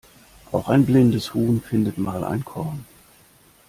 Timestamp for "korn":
2.43-2.85